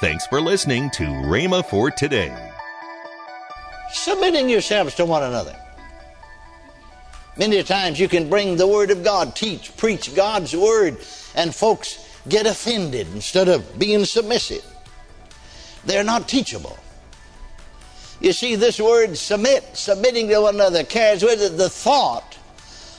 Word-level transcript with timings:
Thanks 0.00 0.26
for 0.26 0.40
listening 0.40 0.88
to 0.92 1.02
Rhema 1.02 1.62
for 1.62 1.90
today. 1.90 2.34
Submitting 3.92 4.48
yourselves 4.48 4.94
to 4.94 5.04
one 5.04 5.22
another. 5.22 5.54
Many 7.36 7.62
times 7.62 8.00
you 8.00 8.08
can 8.08 8.30
bring 8.30 8.56
the 8.56 8.66
Word 8.66 8.90
of 8.90 9.04
God, 9.04 9.36
teach, 9.36 9.76
preach 9.76 10.14
God's 10.14 10.56
Word, 10.56 10.96
and 11.34 11.54
folks 11.54 12.18
get 12.30 12.46
offended 12.46 13.08
instead 13.12 13.48
of 13.48 13.78
being 13.78 14.06
submissive. 14.06 14.64
They're 15.84 16.02
not 16.02 16.26
teachable. 16.26 16.78
You 18.22 18.32
see, 18.32 18.54
this 18.54 18.80
word 18.80 19.18
submit, 19.18 19.76
submitting 19.76 20.28
to 20.28 20.40
one 20.40 20.54
another, 20.54 20.82
carries 20.82 21.22
with 21.22 21.42
it 21.42 21.58
the 21.58 21.68
thought 21.68 22.38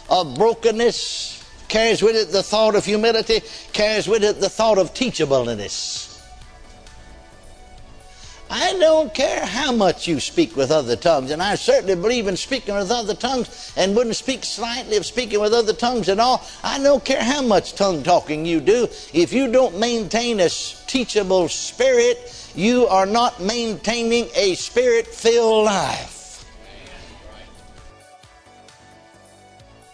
of 0.08 0.36
brokenness, 0.36 1.44
carries 1.68 2.04
with 2.04 2.16
it 2.16 2.32
the 2.32 2.44
thought 2.44 2.76
of 2.76 2.86
humility, 2.86 3.42
carries 3.74 4.08
with 4.08 4.24
it 4.24 4.40
the 4.40 4.50
thought 4.50 4.78
of 4.78 4.94
teachableness. 4.94 6.11
I 8.54 8.74
don't 8.74 9.14
care 9.14 9.46
how 9.46 9.72
much 9.72 10.10
you 10.10 10.20
speak 10.20 10.58
with 10.58 10.72
other 10.72 10.98
tongues, 10.98 11.32
and 11.32 11.42
I 11.42 11.56
certainly 11.56 11.96
believe 11.96 12.28
in 12.28 12.36
speaking 12.36 12.76
with 12.76 12.92
other 12.92 13.14
tongues 13.14 13.72
and 13.78 13.96
wouldn't 13.96 14.18
speak 14.18 14.44
slightly 14.44 14.98
of 14.98 15.06
speaking 15.06 15.40
with 15.40 15.54
other 15.54 15.72
tongues 15.72 16.10
at 16.10 16.20
all. 16.20 16.46
I 16.62 16.78
don't 16.78 17.06
care 17.06 17.24
how 17.24 17.42
much 17.42 17.76
tongue 17.76 18.04
talking 18.04 18.46
you 18.46 18.60
do. 18.60 18.90
If 19.14 19.32
you 19.32 19.50
don't 19.50 19.80
maintain 19.80 20.42
a 20.42 20.50
teachable 20.50 21.48
spirit, 21.48 22.52
you 22.54 22.88
are 22.88 23.06
not 23.06 23.40
maintaining 23.40 24.28
a 24.36 24.56
spirit 24.56 25.08
filled 25.08 25.64
life. 25.64 26.44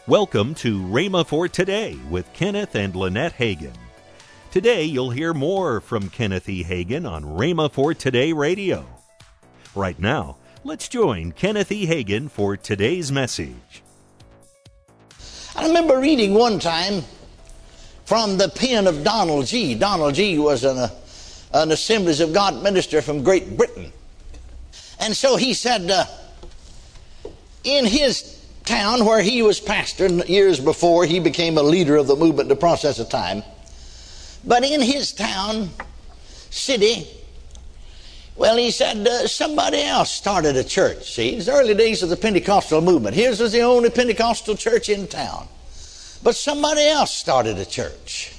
Welcome 0.08 0.56
to 0.56 0.82
Rhema 0.82 1.28
for 1.28 1.48
Today 1.48 1.96
with 2.10 2.34
Kenneth 2.34 2.74
and 2.74 2.96
Lynette 2.96 3.34
Hagin. 3.34 3.76
Today 4.52 4.86
you'll 4.86 5.12
hear 5.12 5.34
more 5.34 5.82
from 5.82 6.10
Kenneth 6.10 6.48
E. 6.48 6.64
Hagin 6.64 7.10
on 7.10 7.24
Rhema 7.24 7.70
for 7.70 7.94
Today 7.94 8.32
Radio. 8.32 8.86
Right 9.76 10.00
now, 10.00 10.38
let's 10.64 10.88
join 10.88 11.34
Kenneth 11.34 11.70
E. 11.70 11.86
Hagin 11.86 12.32
for 12.32 12.56
today's 12.56 13.12
message. 13.12 13.84
I 15.54 15.68
remember 15.68 16.00
reading 16.00 16.34
one 16.34 16.60
time 16.60 17.04
from 18.06 18.38
the 18.38 18.48
pen 18.48 18.88
of 18.88 19.04
Donald 19.04 19.48
Gee. 19.48 19.76
Donald 19.76 20.16
Gee. 20.16 20.40
was 20.40 20.64
an, 20.64 20.90
an 21.54 21.72
Assemblies 21.72 22.22
of 22.22 22.32
God 22.32 22.64
minister 22.64 23.02
from 23.02 23.24
Great 23.24 23.58
Britain. 23.58 23.92
And 25.02 25.14
so 25.14 25.36
he 25.36 25.54
said, 25.54 25.92
uh, 25.92 26.06
in 27.66 27.86
his 27.86 28.42
town 28.64 29.06
where 29.06 29.22
he 29.22 29.42
was 29.42 29.60
pastor 29.60 30.08
years 30.08 30.58
before 30.60 31.06
he 31.06 31.20
became 31.20 31.58
a 31.58 31.64
leader 31.64 31.98
of 31.98 32.08
the 32.08 32.16
movement 32.16 32.48
the 32.48 32.56
process 32.56 32.98
of 32.98 33.10
time, 33.10 33.44
but 34.48 34.64
in 34.64 34.82
his 34.82 35.12
town, 35.12 35.70
city, 36.50 37.06
well, 38.38 38.56
he 38.56 38.72
said 38.72 39.06
uh, 39.06 39.28
somebody 39.28 39.82
else 39.82 40.12
started 40.12 40.56
a 40.56 40.64
church. 40.64 41.14
See, 41.14 41.36
it's 41.36 41.48
the 41.48 41.54
early 41.54 41.74
days 41.74 42.02
of 42.02 42.10
the 42.10 42.16
Pentecostal 42.16 42.82
movement. 42.82 43.16
His 43.16 43.42
was 43.42 43.52
the 43.52 43.62
only 43.62 43.90
Pentecostal 43.90 44.56
church 44.56 44.90
in 44.90 45.08
town. 45.08 45.48
But 46.24 46.36
somebody 46.36 46.86
else 46.88 47.14
started 47.14 47.58
a 47.58 47.66
church. 47.66 48.34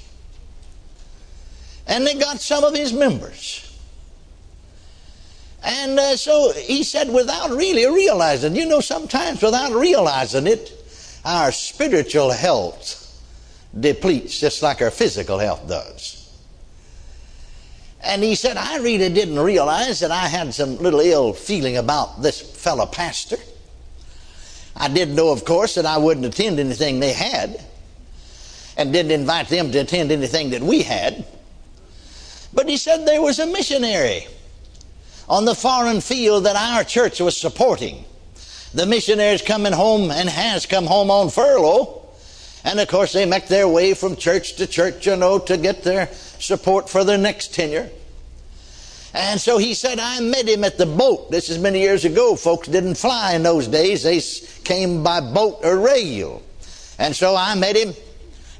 And 1.87 2.07
they 2.07 2.15
got 2.15 2.41
some 2.41 2.65
of 2.65 2.75
his 2.75 2.93
members. 2.93 3.65
And 5.65 5.99
uh, 5.99 6.17
so 6.17 6.53
he 6.53 6.85
said, 6.85 7.11
without 7.13 7.51
really 7.51 7.87
realizing, 7.87 8.55
you 8.55 8.67
know, 8.67 8.81
sometimes 8.81 9.43
without 9.43 9.73
realizing 9.73 10.47
it, 10.47 10.73
our 11.25 11.51
spiritual 11.51 12.31
health 12.31 13.08
depletes 13.79 14.39
just 14.39 14.63
like 14.63 14.81
our 14.83 14.91
physical 14.91 15.39
health 15.39 15.69
does. 15.69 16.15
And 18.01 18.23
he 18.23 18.35
said, 18.35 18.57
I 18.57 18.77
really 18.79 19.09
didn't 19.09 19.39
realize 19.39 20.01
that 20.01 20.11
I 20.11 20.29
had 20.29 20.55
some 20.55 20.79
little 20.79 21.01
ill 21.01 21.33
feeling 21.33 21.77
about 21.77 22.23
this 22.23 22.41
fellow 22.41 22.87
pastor. 22.87 23.39
I 24.77 24.89
didn't 24.89 25.17
know, 25.17 25.33
of 25.33 25.45
course, 25.45 25.75
that 25.75 25.87
I 25.87 25.99
wouldn't 25.99 26.25
attend 26.25 26.61
anything 26.61 27.01
they 27.01 27.13
had, 27.13 27.61
and 28.77 28.93
didn't 28.93 29.11
invite 29.11 29.49
them 29.49 29.73
to 29.73 29.79
attend 29.79 30.13
anything 30.13 30.51
that 30.51 30.63
we 30.63 30.83
had. 30.83 31.27
But 32.55 32.69
he 32.69 32.77
said 32.77 33.05
there 33.05 33.21
was 33.21 33.41
a 33.41 33.47
missionary 33.47 34.29
on 35.29 35.45
the 35.45 35.55
foreign 35.55 36.01
field 36.01 36.45
that 36.45 36.57
our 36.57 36.85
church 36.85 37.21
was 37.21 37.37
supporting. 37.37 38.05
The 38.73 38.87
missionary's 38.87 39.43
coming 39.43 39.73
home 39.73 40.11
and 40.11 40.29
has 40.29 40.65
come 40.65 40.87
home 40.87 41.11
on 41.11 41.31
furlough. 41.31 42.08
And 42.69 42.81
of 42.81 42.89
course, 42.89 43.15
they 43.15 43.25
make 43.25 43.47
their 43.47 43.67
way 43.67 43.95
from 43.95 44.15
church 44.15 44.57
to 44.57 44.67
church, 44.67 45.07
you 45.07 45.17
know, 45.17 45.39
to 45.39 45.57
get 45.57 45.85
their 45.85 46.09
support 46.13 46.91
for 46.91 47.03
their 47.03 47.17
next 47.17 47.55
tenure. 47.55 47.89
And 49.15 49.41
so 49.41 49.57
he 49.57 49.73
said, 49.73 49.99
I 49.99 50.21
met 50.21 50.47
him 50.47 50.65
at 50.65 50.77
the 50.77 50.85
boat. 50.85 51.31
This 51.31 51.49
is 51.49 51.59
many 51.59 51.81
years 51.81 52.05
ago. 52.05 52.37
Folks 52.37 52.69
didn't 52.69 52.97
fly 52.97 53.33
in 53.33 53.43
those 53.43 53.69
days, 53.69 54.03
they 54.03 54.21
came 54.65 55.03
by 55.03 55.23
boat 55.23 55.61
or 55.65 55.79
rail. 55.79 56.43
And 56.99 57.17
so 57.17 57.35
I 57.35 57.55
met 57.55 57.75
him 57.75 57.95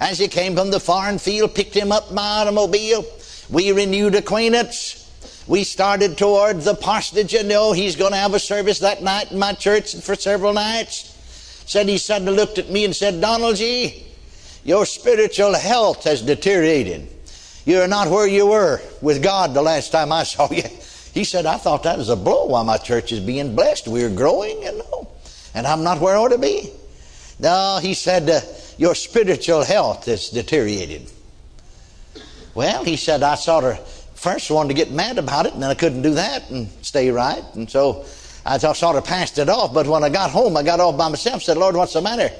as 0.01 0.19
he 0.19 0.27
came 0.27 0.57
from 0.57 0.71
the 0.71 0.81
foreign 0.81 1.19
field, 1.19 1.55
picked 1.55 1.75
him 1.75 1.93
up 1.93 2.11
my 2.11 2.41
automobile. 2.41 3.05
We 3.51 3.73
renewed 3.73 4.15
acquaintance. 4.15 5.05
We 5.47 5.65
started 5.65 6.17
toward 6.17 6.63
the 6.63 6.75
parsonage. 6.75 7.35
You 7.35 7.43
know, 7.43 7.73
he's 7.73 7.95
going 7.95 8.13
to 8.13 8.19
have 8.19 8.33
a 8.33 8.39
service 8.39 8.79
that 8.79 9.03
night 9.03 9.33
in 9.33 9.39
my 9.39 9.53
church 9.53 9.97
for 9.97 10.15
several 10.15 10.55
nights 10.55 11.18
said 11.69 11.87
he 11.87 11.99
suddenly 11.99 12.33
looked 12.33 12.57
at 12.57 12.71
me 12.71 12.87
and 12.87 12.97
said, 12.97 13.21
Donald 13.21 13.57
Gee., 13.57 14.03
your 14.65 14.87
spiritual 14.87 15.55
health 15.55 16.05
has 16.05 16.23
deteriorated. 16.23 17.07
You're 17.67 17.87
not 17.87 18.09
where 18.09 18.27
you 18.27 18.47
were 18.47 18.81
with 19.03 19.23
God 19.23 19.53
the 19.53 19.61
last 19.61 19.93
time 19.93 20.11
I 20.11 20.25
saw 20.25 20.51
you. 20.51 20.65
He 21.15 21.25
said, 21.25 21.47
I 21.47 21.57
thought 21.57 21.83
that 21.83 21.99
was 21.99 22.11
a 22.11 22.17
blow 22.17 22.45
while 22.45 22.65
my 22.65 22.77
church 22.77 23.13
is 23.13 23.19
being 23.19 23.57
blessed. 23.57 23.89
We're 23.89 24.15
growing, 24.15 24.63
you 24.63 24.79
know, 24.79 25.09
and 25.53 25.67
I'm 25.67 25.83
not 25.83 26.01
where 26.01 26.15
I 26.15 26.19
ought 26.19 26.29
to 26.29 26.39
be. 26.39 26.71
No, 27.41 27.81
he 27.83 27.95
said, 27.95 28.29
uh, 28.31 28.41
your 28.77 28.95
spiritual 28.95 29.65
health 29.65 30.05
has 30.05 30.29
deteriorated. 30.29 31.11
Well, 32.55 32.85
he 32.85 32.97
said, 32.97 33.23
I 33.23 33.35
sort 33.35 33.65
of 33.65 33.89
first 34.15 34.51
wanted 34.51 34.69
to 34.69 34.75
get 34.75 34.93
mad 34.93 35.19
about 35.19 35.47
it, 35.47 35.55
and 35.55 35.63
then 35.63 35.71
I 35.71 35.75
couldn't 35.75 36.03
do 36.03 36.15
that 36.15 36.51
and 36.51 36.69
stay 36.83 37.11
right. 37.11 37.43
And 37.55 37.69
so 37.69 38.05
I 38.49 38.57
sort 38.57 38.97
of 38.97 39.05
passed 39.05 39.39
it 39.39 39.51
off, 39.51 39.75
but 39.75 39.87
when 39.87 40.03
I 40.03 40.09
got 40.09 40.31
home, 40.31 40.57
I 40.57 40.63
got 40.63 40.81
off 40.81 40.97
by 40.97 41.09
myself, 41.09 41.43
said, 41.43 41.59
Lord, 41.59 41.77
what's 41.77 41.93
the 41.93 42.01
matter? 42.01 42.31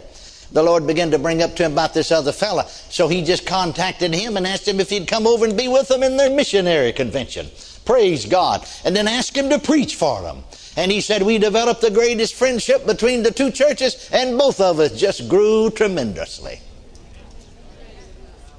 The 0.53 0.63
Lord 0.63 0.87
began 0.87 1.11
to 1.11 1.19
bring 1.19 1.43
up 1.43 1.55
to 1.57 1.65
him 1.65 1.73
about 1.73 1.93
this 1.93 2.11
other 2.11 2.33
fella. 2.33 2.67
So 2.89 3.09
he 3.09 3.23
just 3.23 3.45
contacted 3.45 4.15
him 4.15 4.39
and 4.39 4.47
asked 4.47 4.67
him 4.67 4.81
if 4.81 4.89
he'd 4.89 5.07
come 5.07 5.27
over 5.27 5.45
and 5.45 5.57
be 5.57 5.69
with 5.69 5.89
them 5.89 6.03
in 6.03 6.17
their 6.17 6.31
missionary 6.31 6.93
convention. 6.93 7.49
Praise 7.85 8.25
God. 8.25 8.67
And 8.87 8.97
then 8.97 9.07
asked 9.07 9.37
him 9.37 9.51
to 9.51 9.59
preach 9.59 9.97
for 9.97 10.23
them. 10.23 10.45
And 10.77 10.91
he 10.91 11.03
said, 11.03 11.23
We 11.23 11.37
developed 11.37 11.83
the 11.83 11.91
greatest 11.91 12.35
friendship 12.35 12.87
between 12.87 13.23
the 13.23 13.31
two 13.31 13.51
churches, 13.51 14.09
and 14.11 14.39
both 14.39 14.61
of 14.61 14.81
us 14.81 14.99
just 14.99 15.29
grew 15.29 15.69
tremendously. 15.71 16.61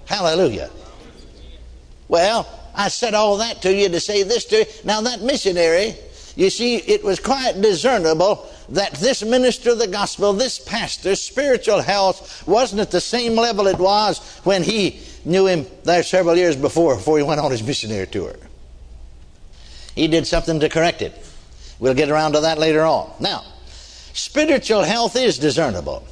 Hallelujah. 0.05 0.69
Well, 2.07 2.47
I 2.75 2.89
said 2.89 3.13
all 3.15 3.37
that 3.37 3.61
to 3.63 3.73
you 3.73 3.89
to 3.89 3.99
say 3.99 4.23
this 4.23 4.45
to 4.45 4.59
you. 4.59 4.65
Now, 4.83 5.01
that 5.01 5.21
missionary 5.21 5.95
you 6.39 6.49
see, 6.49 6.77
it 6.77 7.03
was 7.03 7.19
quite 7.19 7.59
discernible 7.61 8.47
that 8.69 8.93
this 8.93 9.21
minister 9.21 9.71
of 9.71 9.77
the 9.77 9.87
gospel, 9.87 10.31
this 10.31 10.57
pastor's 10.57 11.21
spiritual 11.21 11.81
health 11.81 12.47
wasn't 12.47 12.79
at 12.79 12.91
the 12.91 13.01
same 13.01 13.35
level 13.35 13.67
it 13.67 13.77
was 13.77 14.39
when 14.45 14.63
he 14.63 15.01
knew 15.25 15.47
him 15.47 15.65
there 15.83 16.01
several 16.01 16.37
years 16.37 16.55
before, 16.55 16.95
before 16.95 17.17
he 17.17 17.25
went 17.25 17.41
on 17.41 17.51
his 17.51 17.61
missionary 17.61 18.07
tour. 18.07 18.37
He 19.95 20.07
did 20.07 20.25
something 20.25 20.61
to 20.61 20.69
correct 20.69 21.01
it. 21.01 21.13
We'll 21.77 21.93
get 21.93 22.09
around 22.09 22.31
to 22.31 22.39
that 22.39 22.57
later 22.57 22.85
on. 22.85 23.11
Now, 23.19 23.43
spiritual 24.13 24.83
health 24.83 25.17
is 25.17 25.39
discernible. 25.39 26.07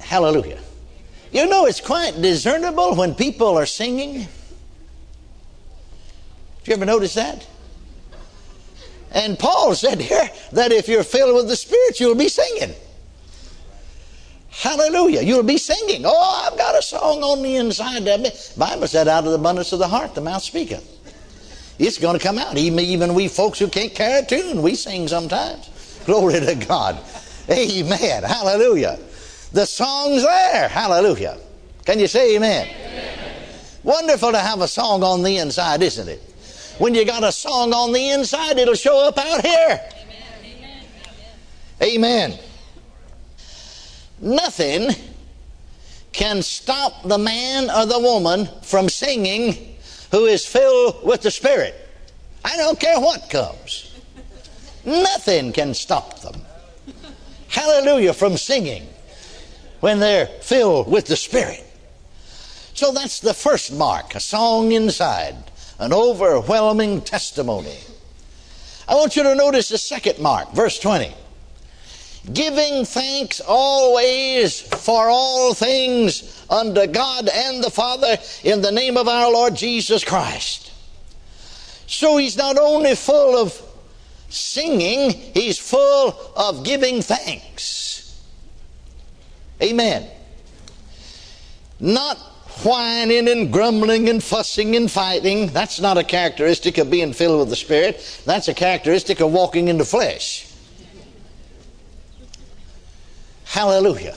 Hallelujah. 0.00 0.60
You 1.30 1.46
know, 1.46 1.66
it's 1.66 1.82
quite 1.82 2.22
discernible 2.22 2.94
when 2.94 3.14
people 3.14 3.58
are 3.58 3.66
singing 3.66 4.28
have 6.62 6.68
you 6.68 6.74
ever 6.74 6.84
notice 6.84 7.14
that? 7.14 7.44
And 9.10 9.36
Paul 9.36 9.74
said 9.74 10.00
here 10.00 10.30
that 10.52 10.70
if 10.70 10.86
you're 10.86 11.02
filled 11.02 11.34
with 11.34 11.48
the 11.48 11.56
Spirit, 11.56 11.98
you'll 11.98 12.14
be 12.14 12.28
singing. 12.28 12.72
Hallelujah. 14.50 15.22
You'll 15.22 15.42
be 15.42 15.58
singing. 15.58 16.04
Oh, 16.06 16.48
I've 16.48 16.56
got 16.56 16.78
a 16.78 16.82
song 16.82 17.22
on 17.24 17.42
the 17.42 17.56
inside 17.56 18.06
of 18.06 18.20
me. 18.20 18.30
Bible 18.56 18.86
said, 18.86 19.08
out 19.08 19.24
of 19.24 19.30
the 19.30 19.38
abundance 19.38 19.72
of 19.72 19.80
the 19.80 19.88
heart, 19.88 20.14
the 20.14 20.20
mouth 20.20 20.42
speaketh. 20.42 20.88
It's 21.80 21.98
going 21.98 22.16
to 22.16 22.24
come 22.24 22.38
out. 22.38 22.56
Even, 22.56 22.78
even 22.78 23.12
we 23.12 23.26
folks 23.26 23.58
who 23.58 23.66
can't 23.66 23.92
carry 23.92 24.20
a 24.20 24.24
tune, 24.24 24.62
we 24.62 24.76
sing 24.76 25.08
sometimes. 25.08 26.00
Glory 26.06 26.38
to 26.38 26.54
God. 26.54 27.02
Amen. 27.50 28.22
Hallelujah. 28.22 29.00
The 29.52 29.66
song's 29.66 30.22
there. 30.22 30.68
Hallelujah. 30.68 31.38
Can 31.84 31.98
you 31.98 32.06
say 32.06 32.36
amen? 32.36 32.68
amen? 32.68 33.18
Wonderful 33.82 34.30
to 34.30 34.38
have 34.38 34.60
a 34.60 34.68
song 34.68 35.02
on 35.02 35.22
the 35.22 35.38
inside, 35.38 35.82
isn't 35.82 36.08
it? 36.08 36.31
When 36.78 36.94
you 36.94 37.04
got 37.04 37.22
a 37.22 37.32
song 37.32 37.72
on 37.72 37.92
the 37.92 38.10
inside, 38.10 38.58
it'll 38.58 38.74
show 38.74 39.06
up 39.06 39.18
out 39.18 39.44
here. 39.44 39.80
Amen. 39.92 40.84
Amen. 41.82 42.30
Amen. 42.30 42.38
Nothing 44.20 44.90
can 46.12 46.42
stop 46.42 47.02
the 47.04 47.18
man 47.18 47.70
or 47.70 47.86
the 47.86 47.98
woman 47.98 48.48
from 48.62 48.88
singing 48.88 49.76
who 50.10 50.26
is 50.26 50.46
filled 50.46 51.04
with 51.04 51.22
the 51.22 51.30
Spirit. 51.30 51.74
I 52.44 52.56
don't 52.56 52.78
care 52.78 53.00
what 53.00 53.30
comes. 53.30 54.00
Nothing 54.84 55.52
can 55.52 55.74
stop 55.74 56.20
them. 56.20 56.42
Hallelujah 57.48 58.14
from 58.14 58.36
singing 58.36 58.86
when 59.80 60.00
they're 60.00 60.26
filled 60.26 60.90
with 60.90 61.06
the 61.06 61.16
Spirit. 61.16 61.64
So 62.74 62.92
that's 62.92 63.20
the 63.20 63.34
first 63.34 63.72
mark, 63.72 64.14
a 64.14 64.20
song 64.20 64.72
inside, 64.72 65.36
an 65.82 65.92
overwhelming 65.92 67.00
testimony. 67.00 67.76
I 68.86 68.94
want 68.94 69.16
you 69.16 69.24
to 69.24 69.34
notice 69.34 69.68
the 69.68 69.78
second 69.78 70.18
mark, 70.20 70.52
verse 70.52 70.78
20 70.78 71.12
giving 72.32 72.84
thanks 72.84 73.40
always 73.40 74.60
for 74.60 75.08
all 75.08 75.54
things 75.54 76.46
unto 76.48 76.86
God 76.86 77.28
and 77.28 77.64
the 77.64 77.70
Father 77.70 78.16
in 78.44 78.62
the 78.62 78.70
name 78.70 78.96
of 78.96 79.08
our 79.08 79.32
Lord 79.32 79.56
Jesus 79.56 80.04
Christ. 80.04 80.70
So 81.88 82.18
he's 82.18 82.36
not 82.36 82.58
only 82.58 82.94
full 82.94 83.36
of 83.36 83.60
singing, 84.28 85.10
he's 85.10 85.58
full 85.58 86.16
of 86.36 86.64
giving 86.64 87.02
thanks. 87.02 88.22
Amen. 89.60 90.08
Not 91.80 92.18
whining 92.64 93.28
and 93.28 93.52
grumbling 93.52 94.08
and 94.08 94.22
fussing 94.22 94.76
and 94.76 94.90
fighting. 94.90 95.48
That's 95.48 95.80
not 95.80 95.98
a 95.98 96.04
characteristic 96.04 96.78
of 96.78 96.90
being 96.90 97.12
filled 97.12 97.40
with 97.40 97.48
the 97.48 97.56
Spirit. 97.56 98.22
That's 98.24 98.48
a 98.48 98.54
characteristic 98.54 99.20
of 99.20 99.32
walking 99.32 99.68
in 99.68 99.78
the 99.78 99.84
flesh. 99.84 100.48
Hallelujah. 103.44 104.16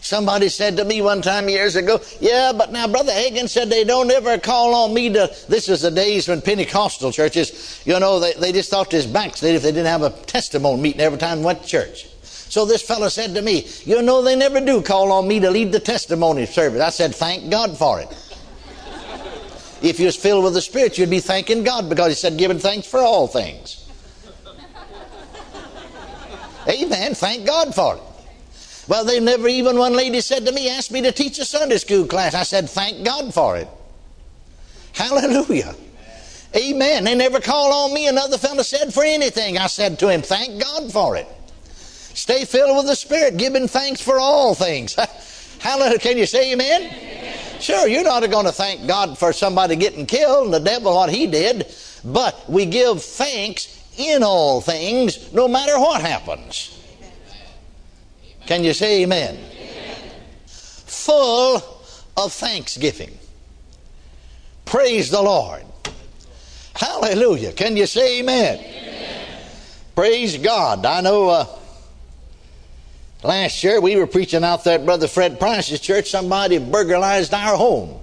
Somebody 0.00 0.48
said 0.48 0.76
to 0.78 0.84
me 0.84 1.00
one 1.00 1.22
time 1.22 1.48
years 1.48 1.76
ago, 1.76 2.00
Yeah, 2.20 2.52
but 2.52 2.72
now 2.72 2.88
Brother 2.88 3.12
Hagin 3.12 3.48
said 3.48 3.70
they 3.70 3.84
don't 3.84 4.10
ever 4.10 4.36
call 4.36 4.74
on 4.74 4.92
me 4.92 5.12
to. 5.12 5.32
This 5.48 5.68
is 5.68 5.82
the 5.82 5.92
days 5.92 6.26
when 6.26 6.42
Pentecostal 6.42 7.12
churches, 7.12 7.80
you 7.84 7.98
know, 8.00 8.18
they, 8.18 8.32
they 8.32 8.50
just 8.50 8.68
thought 8.68 8.90
this 8.90 9.06
backslid 9.06 9.54
if 9.54 9.62
they 9.62 9.70
didn't 9.70 9.86
have 9.86 10.02
a 10.02 10.10
testimony 10.10 10.82
meeting 10.82 11.00
every 11.00 11.18
time 11.18 11.38
they 11.38 11.44
went 11.44 11.62
to 11.62 11.68
church. 11.68 12.08
So 12.52 12.66
this 12.66 12.82
fellow 12.82 13.08
said 13.08 13.34
to 13.36 13.40
me, 13.40 13.66
You 13.86 14.02
know, 14.02 14.20
they 14.20 14.36
never 14.36 14.60
do 14.60 14.82
call 14.82 15.10
on 15.10 15.26
me 15.26 15.40
to 15.40 15.50
lead 15.50 15.72
the 15.72 15.80
testimony 15.80 16.44
service. 16.44 16.82
I 16.82 16.90
said, 16.90 17.14
Thank 17.14 17.50
God 17.50 17.78
for 17.78 17.98
it. 17.98 18.08
if 19.80 19.98
you 19.98 20.04
was 20.04 20.16
filled 20.16 20.44
with 20.44 20.52
the 20.52 20.60
Spirit, 20.60 20.98
you'd 20.98 21.08
be 21.08 21.20
thanking 21.20 21.64
God 21.64 21.88
because 21.88 22.08
He 22.08 22.14
said, 22.14 22.36
Giving 22.36 22.58
thanks 22.58 22.86
for 22.86 23.00
all 23.00 23.26
things. 23.26 23.88
Amen. 26.68 27.14
Thank 27.14 27.46
God 27.46 27.74
for 27.74 27.94
it. 27.94 28.02
Well, 28.86 29.06
they 29.06 29.18
never 29.18 29.48
even, 29.48 29.78
one 29.78 29.94
lady 29.94 30.20
said 30.20 30.44
to 30.44 30.52
me, 30.52 30.68
asked 30.68 30.90
me 30.90 31.00
to 31.00 31.12
teach 31.12 31.38
a 31.38 31.46
Sunday 31.46 31.78
school 31.78 32.06
class. 32.06 32.34
I 32.34 32.42
said, 32.42 32.68
thank 32.68 33.02
God 33.02 33.32
for 33.32 33.56
it. 33.56 33.68
Hallelujah. 34.92 35.74
Amen. 36.54 37.04
They 37.04 37.14
never 37.14 37.40
called 37.40 37.72
on 37.72 37.94
me. 37.94 38.08
Another 38.08 38.36
fellow 38.36 38.62
said 38.62 38.92
for 38.92 39.04
anything. 39.04 39.56
I 39.56 39.68
said 39.68 39.98
to 40.00 40.10
him, 40.10 40.20
thank 40.20 40.62
God 40.62 40.92
for 40.92 41.16
it. 41.16 41.26
Stay 42.14 42.44
filled 42.44 42.76
with 42.76 42.86
the 42.86 42.96
Spirit, 42.96 43.36
giving 43.36 43.68
thanks 43.68 44.00
for 44.00 44.18
all 44.18 44.54
things. 44.54 44.94
Hallelujah. 45.58 45.98
Can 45.98 46.18
you 46.18 46.26
say 46.26 46.52
amen? 46.52 46.82
amen? 46.82 47.60
Sure, 47.60 47.86
you're 47.86 48.02
not 48.02 48.28
going 48.30 48.46
to 48.46 48.52
thank 48.52 48.86
God 48.86 49.16
for 49.16 49.32
somebody 49.32 49.76
getting 49.76 50.06
killed 50.06 50.46
and 50.46 50.54
the 50.54 50.60
devil 50.60 50.94
what 50.94 51.10
he 51.10 51.26
did, 51.26 51.72
but 52.04 52.50
we 52.50 52.66
give 52.66 53.02
thanks 53.02 53.80
in 53.96 54.22
all 54.22 54.60
things, 54.60 55.32
no 55.32 55.46
matter 55.46 55.78
what 55.78 56.00
happens. 56.00 56.78
Can 58.46 58.64
you 58.64 58.72
say 58.72 59.02
amen? 59.02 59.36
amen? 59.36 59.96
Full 60.46 61.62
of 62.16 62.32
thanksgiving. 62.32 63.16
Praise 64.64 65.10
the 65.10 65.22
Lord. 65.22 65.62
Hallelujah. 66.74 67.52
Can 67.52 67.76
you 67.76 67.86
say 67.86 68.20
amen? 68.20 68.58
amen. 68.58 69.40
Praise 69.94 70.38
God. 70.38 70.84
I 70.84 71.00
know 71.02 71.28
uh, 71.28 71.46
last 73.22 73.62
year 73.64 73.80
we 73.80 73.96
were 73.96 74.06
preaching 74.06 74.44
out 74.44 74.64
there 74.64 74.78
at 74.78 74.84
Brother 74.84 75.08
Fred 75.08 75.38
Price's 75.38 75.80
church. 75.80 76.10
Somebody 76.10 76.58
burglarized 76.58 77.34
our 77.34 77.56
home. 77.56 78.00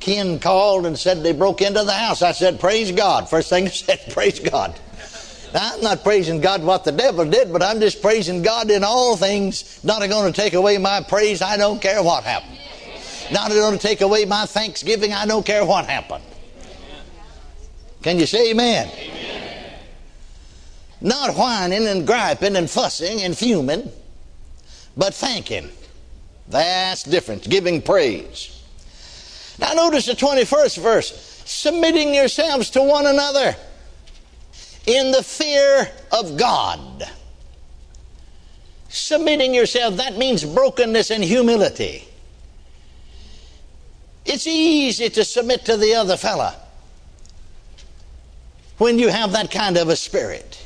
Ken 0.00 0.38
called 0.38 0.86
and 0.86 0.98
said 0.98 1.22
they 1.22 1.32
broke 1.32 1.60
into 1.60 1.84
the 1.84 1.92
house. 1.92 2.22
I 2.22 2.32
said, 2.32 2.58
Praise 2.58 2.90
God. 2.90 3.28
First 3.28 3.50
thing 3.50 3.66
I 3.66 3.70
said, 3.70 4.00
Praise 4.12 4.40
God. 4.40 4.78
Now, 5.52 5.72
I'm 5.74 5.80
not 5.80 6.04
praising 6.04 6.40
God 6.40 6.62
what 6.62 6.84
the 6.84 6.92
devil 6.92 7.28
did, 7.28 7.52
but 7.52 7.62
I'm 7.62 7.80
just 7.80 8.00
praising 8.00 8.42
God 8.42 8.70
in 8.70 8.84
all 8.84 9.16
things. 9.16 9.82
Not 9.84 10.08
going 10.08 10.32
to 10.32 10.40
take 10.40 10.54
away 10.54 10.78
my 10.78 11.02
praise. 11.02 11.42
I 11.42 11.56
don't 11.56 11.82
care 11.82 12.02
what 12.02 12.24
happened. 12.24 12.58
Not 13.32 13.50
going 13.50 13.76
to 13.76 13.86
take 13.86 14.00
away 14.00 14.24
my 14.24 14.46
thanksgiving. 14.46 15.12
I 15.12 15.26
don't 15.26 15.44
care 15.44 15.64
what 15.64 15.86
happened. 15.86 16.24
Can 18.02 18.18
you 18.18 18.26
say 18.26 18.50
amen? 18.52 18.90
amen? 18.92 19.19
Not 21.00 21.34
whining 21.36 21.86
and 21.86 22.06
griping 22.06 22.56
and 22.56 22.68
fussing 22.68 23.22
and 23.22 23.36
fuming, 23.36 23.90
but 24.96 25.14
thanking. 25.14 25.70
That's 26.48 27.04
different. 27.04 27.48
Giving 27.48 27.80
praise. 27.80 28.56
Now, 29.58 29.72
notice 29.72 30.06
the 30.06 30.12
21st 30.12 30.82
verse 30.82 31.42
submitting 31.44 32.14
yourselves 32.14 32.70
to 32.70 32.82
one 32.82 33.06
another 33.06 33.56
in 34.86 35.10
the 35.10 35.22
fear 35.22 35.90
of 36.12 36.36
God. 36.36 37.08
Submitting 38.88 39.54
yourself, 39.54 39.96
that 39.96 40.16
means 40.16 40.44
brokenness 40.44 41.10
and 41.10 41.22
humility. 41.22 42.06
It's 44.24 44.46
easy 44.46 45.08
to 45.10 45.24
submit 45.24 45.64
to 45.66 45.76
the 45.76 45.94
other 45.94 46.16
fella 46.16 46.56
when 48.78 48.98
you 48.98 49.08
have 49.08 49.32
that 49.32 49.50
kind 49.50 49.76
of 49.76 49.88
a 49.88 49.96
spirit. 49.96 50.59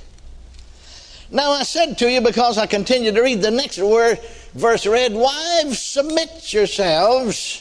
Now 1.34 1.50
I 1.50 1.64
said 1.64 1.98
to 1.98 2.08
you, 2.08 2.20
because 2.20 2.58
I 2.58 2.66
continue 2.66 3.10
to 3.10 3.20
read 3.20 3.42
the 3.42 3.50
next 3.50 3.78
word, 3.78 4.20
verse 4.54 4.86
read, 4.86 5.12
Wives, 5.12 5.82
submit 5.82 6.52
yourselves 6.52 7.60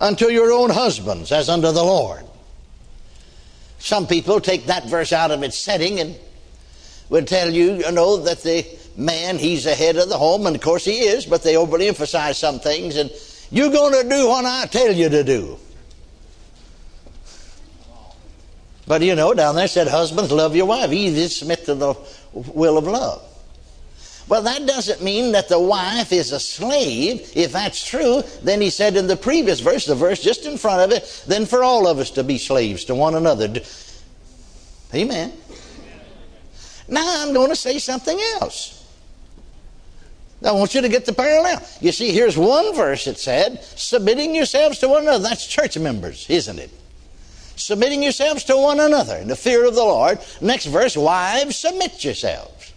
unto 0.00 0.26
your 0.26 0.50
own 0.50 0.70
husbands 0.70 1.30
as 1.30 1.48
unto 1.48 1.70
the 1.70 1.84
Lord. 1.84 2.24
Some 3.78 4.08
people 4.08 4.40
take 4.40 4.66
that 4.66 4.86
verse 4.86 5.12
out 5.12 5.30
of 5.30 5.44
its 5.44 5.56
setting 5.56 6.00
and 6.00 6.16
would 7.10 7.28
tell 7.28 7.48
you, 7.48 7.74
you 7.74 7.92
know, 7.92 8.16
that 8.16 8.42
the 8.42 8.66
man, 8.96 9.38
he's 9.38 9.62
the 9.62 9.76
head 9.76 9.96
of 9.96 10.08
the 10.08 10.18
home, 10.18 10.48
and 10.48 10.56
of 10.56 10.62
course 10.62 10.84
he 10.84 10.98
is, 10.98 11.26
but 11.26 11.44
they 11.44 11.56
overly 11.56 11.86
emphasize 11.86 12.38
some 12.38 12.58
things, 12.58 12.96
and 12.96 13.08
you're 13.52 13.70
going 13.70 14.02
to 14.02 14.08
do 14.08 14.26
what 14.26 14.44
I 14.44 14.66
tell 14.66 14.92
you 14.92 15.08
to 15.08 15.22
do. 15.22 15.58
But 18.86 19.02
you 19.02 19.14
know, 19.14 19.32
down 19.34 19.54
there 19.54 19.68
said, 19.68 19.88
Husbands, 19.88 20.32
love 20.32 20.56
your 20.56 20.66
wife. 20.66 20.90
he 20.90 21.06
Easy 21.06 21.28
submit 21.28 21.64
to 21.66 21.74
the 21.74 21.94
will 22.32 22.78
of 22.78 22.84
love. 22.84 23.22
Well, 24.28 24.42
that 24.42 24.66
doesn't 24.66 25.02
mean 25.02 25.32
that 25.32 25.48
the 25.48 25.58
wife 25.58 26.12
is 26.12 26.32
a 26.32 26.40
slave. 26.40 27.30
If 27.34 27.52
that's 27.52 27.84
true, 27.84 28.22
then 28.42 28.60
he 28.60 28.70
said 28.70 28.96
in 28.96 29.06
the 29.06 29.16
previous 29.16 29.60
verse, 29.60 29.84
the 29.84 29.94
verse 29.94 30.22
just 30.22 30.46
in 30.46 30.56
front 30.56 30.80
of 30.80 30.96
it, 30.96 31.24
then 31.26 31.44
for 31.44 31.62
all 31.62 31.86
of 31.86 31.98
us 31.98 32.10
to 32.12 32.24
be 32.24 32.38
slaves 32.38 32.84
to 32.84 32.94
one 32.94 33.14
another. 33.14 33.52
Amen. 34.94 35.32
Now 36.88 37.22
I'm 37.22 37.32
going 37.32 37.50
to 37.50 37.56
say 37.56 37.78
something 37.78 38.18
else. 38.40 38.78
I 40.44 40.52
want 40.52 40.74
you 40.74 40.80
to 40.80 40.88
get 40.88 41.04
the 41.04 41.12
parallel. 41.12 41.62
You 41.80 41.92
see, 41.92 42.12
here's 42.12 42.36
one 42.36 42.74
verse 42.74 43.06
it 43.06 43.18
said, 43.18 43.62
submitting 43.62 44.34
yourselves 44.34 44.78
to 44.80 44.88
one 44.88 45.02
another. 45.02 45.22
That's 45.22 45.46
church 45.46 45.78
members, 45.78 46.28
isn't 46.28 46.58
it? 46.58 46.70
Submitting 47.62 48.02
yourselves 48.02 48.42
to 48.44 48.56
one 48.56 48.80
another 48.80 49.16
in 49.18 49.28
the 49.28 49.36
fear 49.36 49.64
of 49.64 49.76
the 49.76 49.84
Lord. 49.84 50.18
Next 50.40 50.66
verse, 50.66 50.96
wives, 50.96 51.56
submit 51.56 52.04
yourselves. 52.04 52.72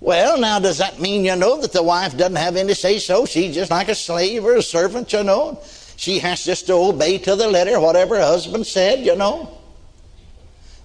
Well, 0.00 0.40
now, 0.40 0.58
does 0.58 0.78
that 0.78 0.98
mean, 0.98 1.26
you 1.26 1.36
know, 1.36 1.60
that 1.60 1.72
the 1.72 1.82
wife 1.82 2.16
doesn't 2.16 2.36
have 2.36 2.56
any 2.56 2.72
say 2.72 3.00
so? 3.00 3.26
She's 3.26 3.54
just 3.54 3.70
like 3.70 3.88
a 3.88 3.94
slave 3.94 4.46
or 4.46 4.56
a 4.56 4.62
servant, 4.62 5.12
you 5.12 5.24
know? 5.24 5.60
She 5.96 6.20
has 6.20 6.42
just 6.42 6.68
to 6.68 6.74
obey 6.74 7.18
to 7.18 7.36
the 7.36 7.48
letter 7.48 7.78
whatever 7.80 8.16
her 8.16 8.22
husband 8.22 8.66
said, 8.66 9.04
you 9.04 9.14
know? 9.14 9.54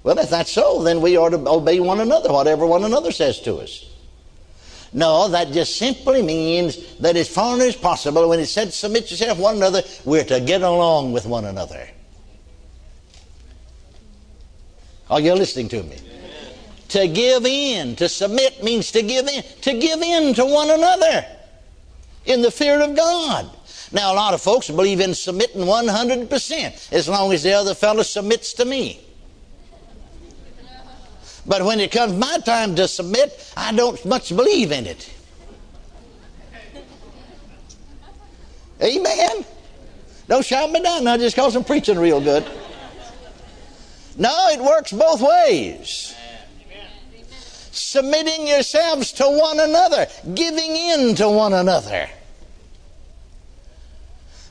Well, 0.04 0.20
if 0.20 0.30
that's 0.30 0.52
so, 0.52 0.84
then 0.84 1.00
we 1.00 1.18
ought 1.18 1.30
to 1.30 1.48
obey 1.48 1.80
one 1.80 2.02
another, 2.02 2.34
whatever 2.34 2.66
one 2.66 2.84
another 2.84 3.14
says 3.14 3.40
to 3.42 3.60
us. 3.60 3.90
No, 4.94 5.28
that 5.30 5.52
just 5.52 5.78
simply 5.78 6.22
means 6.22 6.96
that 6.98 7.16
as 7.16 7.28
far 7.28 7.60
as 7.62 7.76
possible, 7.76 8.30
when 8.30 8.40
it 8.40 8.46
said 8.46 8.72
submit 8.74 9.10
yourself 9.10 9.40
one 9.40 9.58
another, 9.58 9.82
we're 10.06 10.24
to 10.26 10.40
get 10.40 10.62
along 10.62 11.14
with 11.14 11.26
one 11.26 11.46
another. 11.46 11.88
Are 15.10 15.20
you 15.20 15.34
listening 15.34 15.68
to 15.70 15.84
me? 15.84 15.98
To 16.90 17.08
give 17.08 17.46
in, 17.46 17.96
to 17.96 18.08
submit 18.08 18.64
means 18.64 18.92
to 18.92 19.02
give 19.02 19.28
in, 19.28 19.44
to 19.62 19.74
give 19.80 20.02
in 20.02 20.34
to 20.36 20.46
one 20.46 20.70
another 20.70 21.26
in 22.26 22.42
the 22.42 22.52
fear 22.52 22.80
of 22.80 22.96
God. 22.96 23.50
Now, 23.92 24.14
a 24.14 24.16
lot 24.16 24.34
of 24.34 24.42
folks 24.42 24.70
believe 24.70 25.00
in 25.00 25.14
submitting 25.14 25.62
100% 25.62 26.92
as 26.92 27.10
long 27.10 27.32
as 27.34 27.44
the 27.44 27.54
other 27.54 27.74
fellow 27.74 28.04
submits 28.04 28.54
to 28.54 28.66
me. 28.66 29.02
But 31.46 31.64
when 31.66 31.80
it 31.80 31.92
comes 31.92 32.14
my 32.14 32.38
time 32.40 32.76
to 32.76 32.88
submit, 32.88 33.52
I 33.58 33.74
don't 33.74 34.04
much 34.06 34.36
believe 34.36 34.72
in 34.72 34.86
it. 34.86 35.14
Amen. 38.82 39.46
Don't 40.28 40.46
shout 40.46 40.72
me 40.72 40.82
down 40.82 41.04
now 41.04 41.18
just 41.18 41.36
because 41.36 41.56
I'm 41.56 41.64
preaching 41.64 42.00
real 42.00 42.22
good. 42.22 42.46
No, 44.18 44.48
it 44.50 44.62
works 44.62 44.92
both 44.92 45.22
ways. 45.22 46.16
Amen. 46.66 46.88
Submitting 47.72 48.48
yourselves 48.48 49.12
to 49.14 49.24
one 49.24 49.60
another, 49.60 50.08
giving 50.34 50.76
in 50.76 51.16
to 51.16 51.30
one 51.30 51.54
another. 51.54 52.08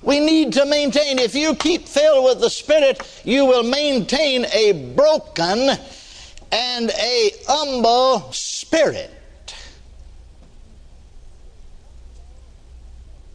We 0.02 0.18
need 0.18 0.52
to 0.54 0.66
maintain, 0.66 1.18
if 1.18 1.34
you 1.34 1.54
keep 1.54 1.86
filled 1.86 2.24
with 2.24 2.40
the 2.40 2.50
Spirit, 2.50 3.00
you 3.24 3.44
will 3.46 3.62
maintain 3.62 4.46
a 4.46 4.94
broken 4.94 5.78
and 6.52 6.90
a 6.90 7.30
humble 7.48 8.30
spirit. 8.32 9.10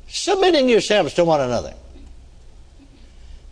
Submitting 0.07 0.69
yourselves 0.69 1.13
to 1.15 1.25
one 1.25 1.41
another. 1.41 1.73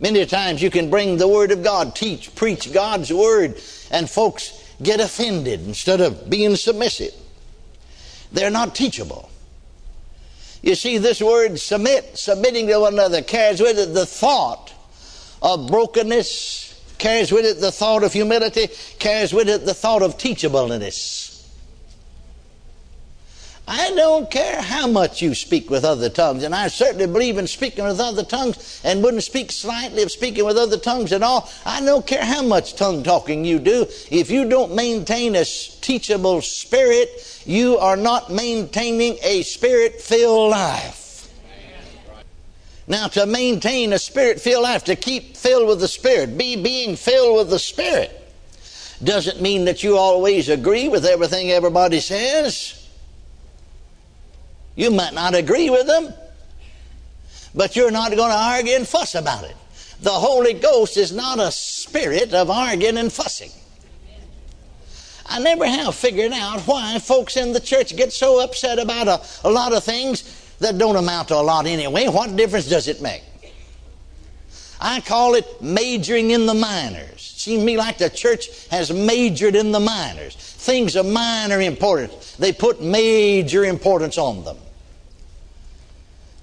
Many 0.00 0.24
times 0.26 0.62
you 0.62 0.70
can 0.70 0.88
bring 0.90 1.16
the 1.16 1.28
Word 1.28 1.50
of 1.50 1.62
God, 1.62 1.94
teach, 1.94 2.34
preach 2.34 2.72
God's 2.72 3.12
Word, 3.12 3.60
and 3.90 4.08
folks 4.08 4.62
get 4.82 5.00
offended 5.00 5.60
instead 5.66 6.00
of 6.00 6.28
being 6.28 6.56
submissive. 6.56 7.14
They're 8.32 8.50
not 8.50 8.74
teachable. 8.74 9.30
You 10.62 10.74
see, 10.74 10.98
this 10.98 11.22
word 11.22 11.60
submit, 11.60 12.18
submitting 12.18 12.66
to 12.66 12.80
one 12.80 12.94
another, 12.94 13.22
carries 13.22 13.60
with 13.60 13.78
it 13.78 13.94
the 13.94 14.04
thought 14.04 14.74
of 15.40 15.68
brokenness, 15.68 16.65
carries 16.98 17.32
with 17.32 17.44
it 17.44 17.60
the 17.60 17.72
thought 17.72 18.02
of 18.02 18.12
humility, 18.12 18.68
carries 18.98 19.32
with 19.32 19.48
it 19.48 19.64
the 19.64 19.74
thought 19.74 20.02
of 20.02 20.16
teachableness. 20.18 21.36
I 23.68 23.90
don't 23.96 24.30
care 24.30 24.62
how 24.62 24.86
much 24.86 25.20
you 25.20 25.34
speak 25.34 25.70
with 25.70 25.84
other 25.84 26.08
tongues, 26.08 26.44
and 26.44 26.54
I 26.54 26.68
certainly 26.68 27.08
believe 27.08 27.36
in 27.36 27.48
speaking 27.48 27.84
with 27.84 27.98
other 27.98 28.22
tongues 28.22 28.80
and 28.84 29.02
wouldn't 29.02 29.24
speak 29.24 29.50
slightly 29.50 30.04
of 30.04 30.12
speaking 30.12 30.44
with 30.44 30.56
other 30.56 30.78
tongues 30.78 31.12
at 31.12 31.24
all. 31.24 31.50
I 31.64 31.84
don't 31.84 32.06
care 32.06 32.24
how 32.24 32.42
much 32.42 32.76
tongue 32.76 33.02
talking 33.02 33.44
you 33.44 33.58
do. 33.58 33.86
If 34.08 34.30
you 34.30 34.48
don't 34.48 34.76
maintain 34.76 35.34
a 35.34 35.44
teachable 35.44 36.42
spirit, 36.42 37.42
you 37.44 37.76
are 37.78 37.96
not 37.96 38.30
maintaining 38.30 39.18
a 39.24 39.42
spirit 39.42 40.00
filled 40.00 40.50
life. 40.50 41.05
Now, 42.88 43.08
to 43.08 43.26
maintain 43.26 43.92
a 43.92 43.98
spirit 43.98 44.40
filled 44.40 44.62
life, 44.62 44.84
to 44.84 44.96
keep 44.96 45.36
filled 45.36 45.68
with 45.68 45.80
the 45.80 45.88
Spirit, 45.88 46.38
be 46.38 46.54
being 46.54 46.94
filled 46.94 47.36
with 47.36 47.50
the 47.50 47.58
Spirit, 47.58 48.12
doesn't 49.02 49.40
mean 49.40 49.64
that 49.64 49.82
you 49.82 49.96
always 49.96 50.48
agree 50.48 50.88
with 50.88 51.04
everything 51.04 51.50
everybody 51.50 52.00
says. 52.00 52.88
You 54.76 54.90
might 54.90 55.14
not 55.14 55.34
agree 55.34 55.68
with 55.68 55.86
them, 55.86 56.14
but 57.54 57.74
you're 57.74 57.90
not 57.90 58.10
going 58.14 58.30
to 58.30 58.36
argue 58.36 58.74
and 58.74 58.86
fuss 58.86 59.14
about 59.14 59.44
it. 59.44 59.56
The 60.00 60.10
Holy 60.10 60.52
Ghost 60.52 60.96
is 60.96 61.12
not 61.12 61.40
a 61.40 61.50
spirit 61.50 62.34
of 62.34 62.50
arguing 62.50 62.98
and 62.98 63.12
fussing. 63.12 63.50
I 65.28 65.40
never 65.40 65.66
have 65.66 65.94
figured 65.94 66.32
out 66.32 66.60
why 66.60 66.98
folks 67.00 67.36
in 67.36 67.52
the 67.52 67.60
church 67.60 67.96
get 67.96 68.12
so 68.12 68.42
upset 68.42 68.78
about 68.78 69.08
a, 69.08 69.20
a 69.48 69.50
lot 69.50 69.72
of 69.72 69.82
things 69.82 70.45
that 70.60 70.78
don't 70.78 70.96
amount 70.96 71.28
to 71.28 71.36
a 71.36 71.42
lot 71.42 71.66
anyway. 71.66 72.08
What 72.08 72.36
difference 72.36 72.68
does 72.68 72.88
it 72.88 73.02
make? 73.02 73.22
I 74.80 75.00
call 75.00 75.34
it 75.34 75.62
majoring 75.62 76.30
in 76.30 76.46
the 76.46 76.54
minors. 76.54 77.20
Seems 77.20 77.62
to 77.62 77.66
me 77.66 77.76
like 77.76 77.98
the 77.98 78.10
church 78.10 78.66
has 78.68 78.92
majored 78.92 79.54
in 79.54 79.72
the 79.72 79.80
minors. 79.80 80.36
Things 80.36 80.96
of 80.96 81.06
minor 81.06 81.60
importance. 81.60 82.34
They 82.36 82.52
put 82.52 82.82
major 82.82 83.64
importance 83.64 84.18
on 84.18 84.44
them. 84.44 84.58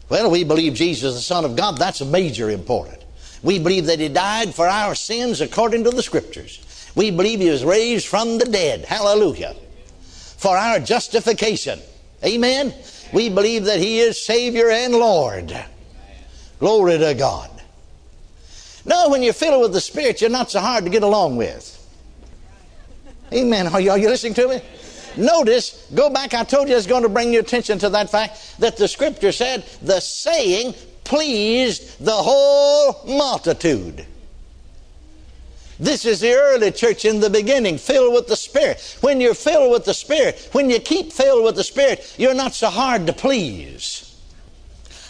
Well, 0.10 0.32
we 0.32 0.44
believe 0.44 0.74
Jesus 0.74 1.10
is 1.10 1.16
the 1.16 1.22
Son 1.22 1.46
of 1.46 1.56
God. 1.56 1.78
That's 1.78 2.02
a 2.02 2.06
major 2.06 2.50
important. 2.50 3.04
We 3.42 3.60
believe 3.60 3.88
that 3.88 4.00
He 4.00 4.10
died 4.10 4.54
for 4.54 4.68
our 4.68 4.96
sins 4.96 5.42
according 5.42 5.84
to 5.84 5.90
the 5.90 6.04
Scriptures. 6.04 6.90
We 6.96 7.12
believe 7.12 7.40
He 7.40 7.50
was 7.50 7.66
raised 7.66 8.08
from 8.08 8.38
the 8.38 8.46
dead. 8.46 8.86
Hallelujah. 8.86 9.56
For 10.38 10.56
our 10.56 10.80
justification. 10.80 11.80
Amen. 12.24 12.74
We 13.14 13.30
believe 13.30 13.66
that 13.66 13.80
He 13.80 14.00
is 14.00 14.24
Savior 14.24 14.70
and 14.70 14.94
Lord. 14.94 15.56
Glory 16.60 16.98
to 16.98 17.14
God. 17.14 17.50
No, 18.86 19.10
when 19.10 19.22
you're 19.22 19.34
filled 19.34 19.62
with 19.62 19.74
the 19.74 19.82
Spirit, 19.82 20.20
you're 20.20 20.30
not 20.30 20.52
so 20.52 20.60
hard 20.60 20.84
to 20.84 20.90
get 20.90 21.04
along 21.04 21.38
with. 21.38 21.70
Amen. 23.32 23.68
Are 23.68 23.80
you, 23.80 23.92
are 23.92 23.98
you 23.98 24.10
listening 24.10 24.34
to 24.36 24.48
me? 24.48 24.62
Notice, 25.16 25.88
go 25.94 26.10
back, 26.10 26.34
I 26.34 26.44
told 26.44 26.68
you 26.68 26.74
I 26.74 26.78
was 26.78 26.88
going 26.88 27.04
to 27.04 27.10
bring 27.10 27.32
your 27.32 27.44
attention 27.44 27.78
to 27.80 27.90
that 27.90 28.10
fact 28.10 28.60
that 28.60 28.78
the 28.78 28.88
scripture 28.88 29.32
said 29.32 29.64
the 29.82 30.00
saying 30.00 30.74
pleased 31.04 32.04
the 32.04 32.12
whole 32.12 33.06
multitude. 33.06 34.06
This 35.84 36.06
is 36.06 36.22
the 36.22 36.34
early 36.34 36.72
church 36.72 37.04
in 37.04 37.20
the 37.20 37.30
beginning, 37.30 37.78
filled 37.78 38.14
with 38.14 38.28
the 38.28 38.38
Spirit. 38.38 38.98
When 39.02 39.20
you're 39.20 39.34
filled 39.34 39.70
with 39.70 39.84
the 39.84 39.94
Spirit, 39.94 40.48
when 40.54 40.70
you 40.70 40.80
keep 40.80 41.12
filled 41.12 41.44
with 41.44 41.58
the 41.58 41.64
Spirit, 41.64 42.16
you're 42.18 42.34
not 42.34 42.54
so 42.54 42.70
hard 42.70 43.06
to 43.08 43.12
please. 43.12 44.18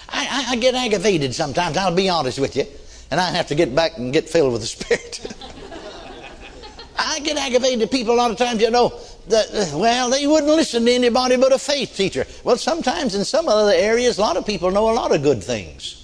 I, 0.10 0.46
I, 0.48 0.52
I 0.54 0.56
get 0.56 0.74
aggravated 0.74 1.36
sometimes, 1.36 1.78
I'll 1.78 1.94
be 1.94 2.10
honest 2.10 2.40
with 2.40 2.56
you, 2.56 2.66
and 3.12 3.22
I 3.22 3.30
have 3.30 3.46
to 3.50 3.56
get 3.56 3.76
back 3.76 4.00
and 4.00 4.12
get 4.12 4.28
filled 4.28 4.52
with 4.52 4.62
the 4.62 4.68
Spirit. 4.68 5.36
I 6.98 7.20
get 7.20 7.38
aggravated 7.38 7.92
people 7.92 8.16
a 8.16 8.18
lot 8.18 8.32
of 8.32 8.38
times, 8.38 8.60
you 8.60 8.72
know, 8.72 9.00
that, 9.28 9.54
uh, 9.54 9.78
well, 9.78 10.10
they 10.10 10.26
wouldn't 10.26 10.52
listen 10.52 10.86
to 10.86 10.92
anybody 10.92 11.38
but 11.38 11.52
a 11.52 11.60
faith 11.60 11.96
teacher. 11.96 12.26
Well, 12.44 12.58
sometimes 12.58 13.14
in 13.14 13.26
some 13.26 13.48
other 13.48 13.74
areas, 13.74 14.18
a 14.18 14.22
lot 14.22 14.38
of 14.38 14.46
people 14.48 14.72
know 14.72 14.90
a 14.90 14.94
lot 14.94 15.14
of 15.14 15.22
good 15.22 15.44
things. 15.44 16.03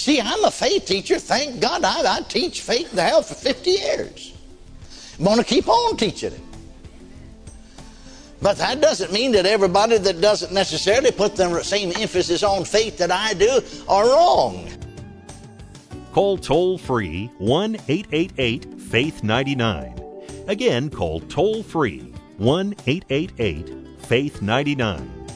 See, 0.00 0.18
I'm 0.18 0.42
a 0.44 0.50
faith 0.50 0.86
teacher. 0.86 1.18
Thank 1.18 1.60
God 1.60 1.84
I, 1.84 2.16
I 2.16 2.22
teach 2.22 2.62
faith 2.62 2.90
the 2.90 3.02
hell 3.02 3.20
for 3.20 3.34
50 3.34 3.70
years. 3.70 4.32
I'm 5.18 5.26
going 5.26 5.36
to 5.36 5.44
keep 5.44 5.68
on 5.68 5.98
teaching 5.98 6.32
it. 6.32 6.40
But 8.40 8.56
that 8.56 8.80
doesn't 8.80 9.12
mean 9.12 9.32
that 9.32 9.44
everybody 9.44 9.98
that 9.98 10.22
doesn't 10.22 10.54
necessarily 10.54 11.12
put 11.12 11.36
the 11.36 11.62
same 11.62 11.92
emphasis 11.98 12.42
on 12.42 12.64
faith 12.64 12.96
that 12.96 13.10
I 13.10 13.34
do 13.34 13.60
are 13.90 14.06
wrong. 14.06 14.66
Call 16.14 16.38
toll 16.38 16.78
free 16.78 17.26
1 17.36 17.76
888 17.86 18.80
Faith 18.80 19.22
99. 19.22 20.00
Again, 20.48 20.88
call 20.88 21.20
toll 21.20 21.62
free 21.62 22.14
1 22.38 22.74
888 22.86 24.00
Faith 24.06 24.40
99. 24.40 25.28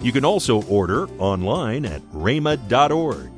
You 0.00 0.12
can 0.12 0.24
also 0.24 0.62
order 0.62 1.08
online 1.18 1.84
at 1.84 2.00
rhema.org. 2.12 3.37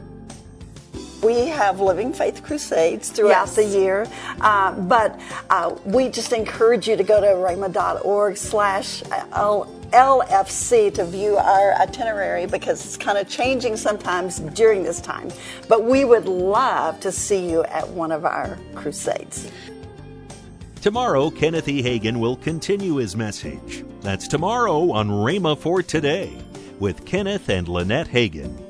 We 1.23 1.47
have 1.47 1.79
Living 1.79 2.13
Faith 2.13 2.41
Crusades 2.43 3.09
throughout 3.09 3.47
Yes. 3.47 3.55
the 3.55 3.63
year, 3.65 4.07
uh, 4.41 4.71
but 4.73 5.19
uh, 5.49 5.75
we 5.85 6.09
just 6.09 6.33
encourage 6.33 6.87
you 6.87 6.95
to 6.97 7.03
go 7.03 7.21
to 7.21 7.27
rhema.org 7.27 8.37
slash 8.37 9.03
LFC 9.03 10.93
to 10.95 11.05
view 11.05 11.37
our 11.37 11.73
itinerary 11.73 12.45
because 12.47 12.83
it's 12.85 12.97
kind 12.97 13.17
of 13.17 13.27
changing 13.29 13.77
sometimes 13.77 14.39
during 14.39 14.83
this 14.83 14.99
time. 15.01 15.29
But 15.67 15.83
we 15.83 16.05
would 16.05 16.25
love 16.25 16.99
to 17.01 17.11
see 17.11 17.49
you 17.49 17.63
at 17.65 17.87
one 17.89 18.11
of 18.11 18.25
our 18.25 18.57
crusades. 18.73 19.51
Tomorrow, 20.81 21.29
Kenneth 21.29 21.67
E. 21.67 21.83
Hagin 21.83 22.19
will 22.19 22.37
continue 22.37 22.95
his 22.95 23.15
message. 23.15 23.85
That's 24.01 24.27
tomorrow 24.27 24.89
on 24.91 25.09
Rhema 25.09 25.55
for 25.57 25.83
Today 25.83 26.35
with 26.79 27.05
Kenneth 27.05 27.49
and 27.49 27.67
Lynette 27.67 28.07
Hagin. 28.07 28.60